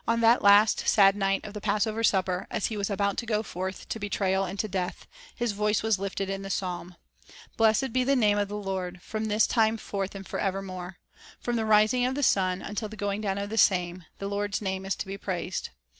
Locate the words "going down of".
12.97-13.51